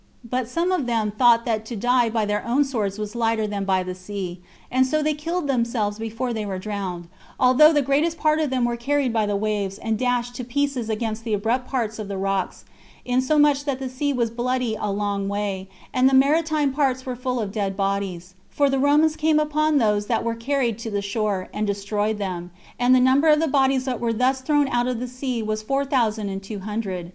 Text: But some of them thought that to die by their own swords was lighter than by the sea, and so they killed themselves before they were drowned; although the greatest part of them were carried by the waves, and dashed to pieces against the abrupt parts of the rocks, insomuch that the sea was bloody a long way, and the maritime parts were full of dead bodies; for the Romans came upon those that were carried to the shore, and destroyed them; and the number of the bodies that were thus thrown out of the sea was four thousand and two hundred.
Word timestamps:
But 0.27 0.49
some 0.49 0.71
of 0.71 0.87
them 0.87 1.11
thought 1.11 1.45
that 1.45 1.63
to 1.65 1.75
die 1.75 2.09
by 2.09 2.25
their 2.25 2.43
own 2.43 2.63
swords 2.63 2.97
was 2.97 3.13
lighter 3.15 3.45
than 3.45 3.65
by 3.65 3.83
the 3.83 3.93
sea, 3.93 4.41
and 4.71 4.87
so 4.87 5.03
they 5.03 5.13
killed 5.13 5.45
themselves 5.45 5.99
before 5.99 6.33
they 6.33 6.43
were 6.43 6.57
drowned; 6.57 7.07
although 7.39 7.71
the 7.71 7.83
greatest 7.83 8.17
part 8.17 8.39
of 8.39 8.49
them 8.49 8.65
were 8.65 8.75
carried 8.77 9.13
by 9.13 9.27
the 9.27 9.35
waves, 9.35 9.77
and 9.77 9.99
dashed 9.99 10.33
to 10.37 10.43
pieces 10.43 10.89
against 10.89 11.23
the 11.23 11.35
abrupt 11.35 11.67
parts 11.69 11.99
of 11.99 12.07
the 12.07 12.17
rocks, 12.17 12.65
insomuch 13.05 13.63
that 13.65 13.77
the 13.77 13.87
sea 13.89 14.11
was 14.11 14.31
bloody 14.31 14.75
a 14.75 14.91
long 14.91 15.27
way, 15.29 15.69
and 15.93 16.09
the 16.09 16.15
maritime 16.15 16.73
parts 16.73 17.05
were 17.05 17.15
full 17.15 17.39
of 17.39 17.51
dead 17.51 17.77
bodies; 17.77 18.33
for 18.49 18.71
the 18.71 18.79
Romans 18.79 19.15
came 19.15 19.37
upon 19.37 19.77
those 19.77 20.07
that 20.07 20.23
were 20.23 20.33
carried 20.33 20.79
to 20.79 20.89
the 20.89 21.03
shore, 21.03 21.47
and 21.53 21.67
destroyed 21.67 22.17
them; 22.17 22.49
and 22.79 22.95
the 22.95 22.99
number 22.99 23.27
of 23.27 23.39
the 23.39 23.47
bodies 23.47 23.85
that 23.85 23.99
were 23.99 24.11
thus 24.13 24.41
thrown 24.41 24.67
out 24.69 24.87
of 24.87 24.99
the 24.99 25.07
sea 25.07 25.43
was 25.43 25.61
four 25.61 25.85
thousand 25.85 26.27
and 26.27 26.41
two 26.41 26.61
hundred. 26.61 27.09